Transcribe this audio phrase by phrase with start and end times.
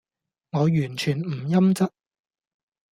[0.49, 1.89] 我完全唔陰質